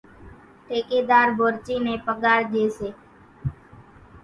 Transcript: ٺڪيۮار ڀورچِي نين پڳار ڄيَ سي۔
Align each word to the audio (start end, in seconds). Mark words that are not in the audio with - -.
ٺڪيۮار 0.67 1.27
ڀورچِي 1.37 1.75
نين 1.85 1.99
پڳار 2.05 2.39
ڄيَ 2.51 2.63
سي۔ 2.77 2.89